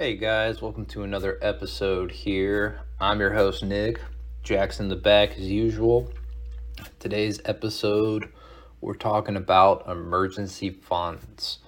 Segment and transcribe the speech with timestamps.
[0.00, 2.82] Hey guys, welcome to another episode here.
[3.00, 4.00] I'm your host Nick,
[4.44, 6.12] Jackson in the back as usual.
[7.00, 8.32] Today's episode,
[8.80, 11.58] we're talking about emergency funds.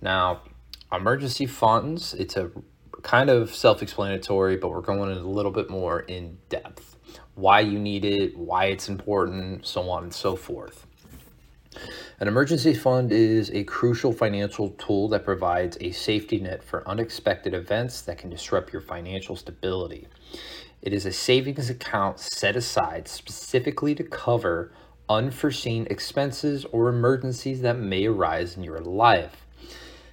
[0.00, 0.44] Now,
[0.90, 2.50] emergency funds, it's a
[3.02, 6.96] kind of self-explanatory, but we're going a little bit more in depth.
[7.34, 10.86] Why you need it, why it's important, so on and so forth.
[12.20, 17.54] An emergency fund is a crucial financial tool that provides a safety net for unexpected
[17.54, 20.08] events that can disrupt your financial stability.
[20.82, 24.72] It is a savings account set aside specifically to cover
[25.08, 29.46] unforeseen expenses or emergencies that may arise in your life.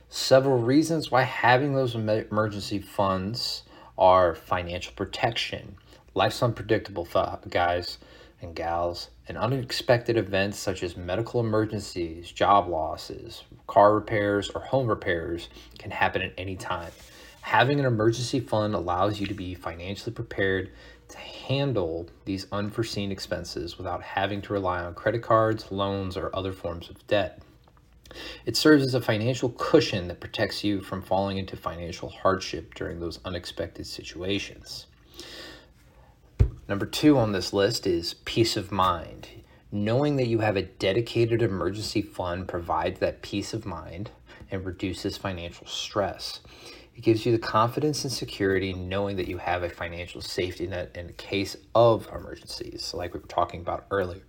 [0.07, 3.63] Several reasons why having those emergency funds
[3.97, 5.75] are financial protection.
[6.13, 7.07] Life's unpredictable,
[7.49, 7.97] guys
[8.45, 14.87] and gals, and unexpected events such as medical emergencies, job losses, car repairs, or home
[14.87, 16.91] repairs can happen at any time.
[17.41, 20.71] Having an emergency fund allows you to be financially prepared
[21.09, 26.53] to handle these unforeseen expenses without having to rely on credit cards, loans, or other
[26.53, 27.41] forms of debt.
[28.45, 32.99] It serves as a financial cushion that protects you from falling into financial hardship during
[32.99, 34.87] those unexpected situations.
[36.67, 39.27] Number two on this list is peace of mind.
[39.71, 44.09] Knowing that you have a dedicated emergency fund provides that peace of mind
[44.49, 46.39] and reduces financial stress.
[46.95, 50.91] It gives you the confidence and security knowing that you have a financial safety net
[50.95, 54.23] in case of emergencies, like we were talking about earlier.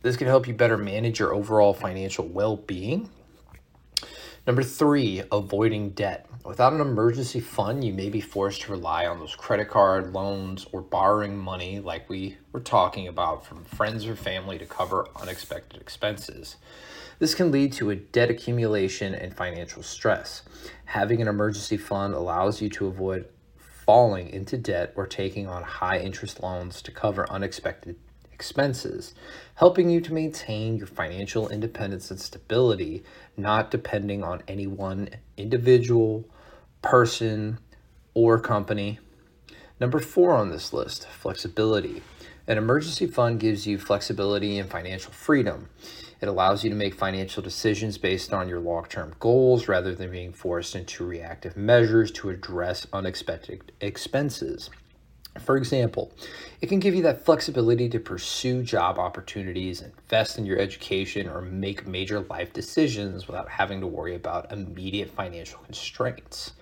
[0.00, 3.10] This can help you better manage your overall financial well being
[4.46, 6.26] Number three, avoiding debt.
[6.46, 10.66] Without an emergency fund, you may be forced to rely on those credit card loans
[10.72, 15.78] or borrowing money, like we were talking about, from friends or family to cover unexpected
[15.78, 16.56] expenses.
[17.18, 20.42] This can lead to a debt accumulation and financial stress.
[20.86, 25.98] Having an emergency fund allows you to avoid falling into debt or taking on high
[25.98, 27.96] interest loans to cover unexpected
[28.40, 29.12] expenses,
[29.56, 33.04] helping you to maintain your financial independence and stability,
[33.36, 36.24] not depending on any one individual,
[36.80, 37.58] person,
[38.14, 38.98] or company.
[39.78, 42.02] Number four on this list flexibility.
[42.46, 45.68] An emergency fund gives you flexibility and financial freedom.
[46.22, 50.10] It allows you to make financial decisions based on your long term goals rather than
[50.10, 54.70] being forced into reactive measures to address unexpected expenses.
[55.38, 56.12] For example,
[56.60, 61.40] it can give you that flexibility to pursue job opportunities, invest in your education, or
[61.40, 66.54] make major life decisions without having to worry about immediate financial constraints.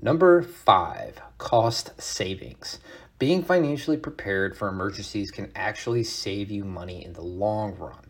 [0.00, 2.78] Number five, cost savings.
[3.18, 8.06] Being financially prepared for emergencies can actually save you money in the long run.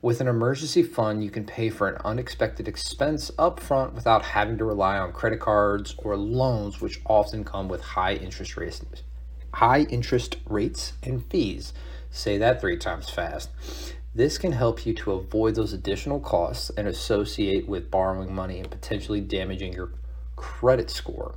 [0.00, 4.64] With an emergency fund, you can pay for an unexpected expense upfront without having to
[4.64, 8.82] rely on credit cards or loans, which often come with high interest rates
[9.54, 11.72] high interest rates and fees.
[12.10, 13.50] Say that three times fast.
[14.14, 18.70] This can help you to avoid those additional costs and associate with borrowing money and
[18.70, 19.90] potentially damaging your
[20.36, 21.34] credit score.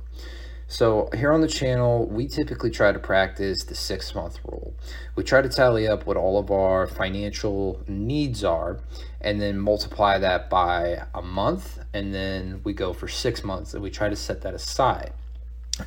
[0.70, 4.74] So, here on the channel, we typically try to practice the six month rule.
[5.16, 8.78] We try to tally up what all of our financial needs are
[9.20, 13.82] and then multiply that by a month, and then we go for six months and
[13.82, 15.14] we try to set that aside.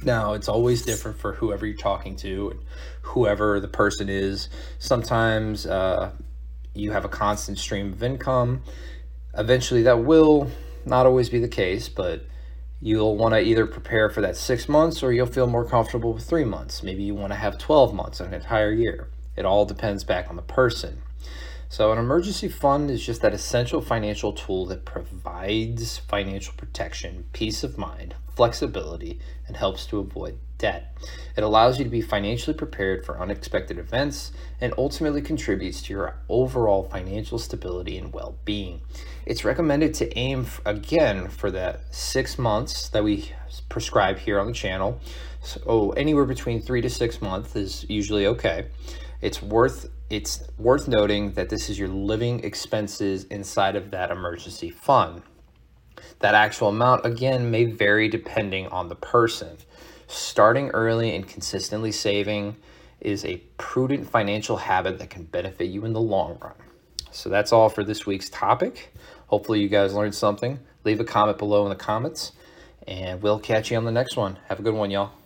[0.03, 2.59] Now, it's always different for whoever you're talking to
[3.01, 4.49] whoever the person is.
[4.79, 6.11] Sometimes uh,
[6.73, 8.63] you have a constant stream of income.
[9.37, 10.49] Eventually, that will
[10.85, 12.25] not always be the case, but
[12.81, 16.23] you'll want to either prepare for that six months or you'll feel more comfortable with
[16.23, 16.81] three months.
[16.81, 19.09] Maybe you want to have 12 months, an entire year.
[19.35, 21.01] It all depends back on the person.
[21.71, 27.63] So, an emergency fund is just that essential financial tool that provides financial protection, peace
[27.63, 30.97] of mind, flexibility, and helps to avoid debt.
[31.37, 36.17] It allows you to be financially prepared for unexpected events and ultimately contributes to your
[36.27, 38.81] overall financial stability and well being.
[39.25, 43.31] It's recommended to aim again for that six months that we
[43.69, 44.99] prescribe here on the channel.
[45.41, 48.65] So, anywhere between three to six months is usually okay.
[49.21, 54.69] It's worth it's worth noting that this is your living expenses inside of that emergency
[54.69, 55.21] fund.
[56.19, 59.57] That actual amount, again, may vary depending on the person.
[60.07, 62.57] Starting early and consistently saving
[62.99, 66.53] is a prudent financial habit that can benefit you in the long run.
[67.11, 68.93] So that's all for this week's topic.
[69.27, 70.59] Hopefully, you guys learned something.
[70.83, 72.33] Leave a comment below in the comments,
[72.87, 74.39] and we'll catch you on the next one.
[74.49, 75.20] Have a good one, y'all.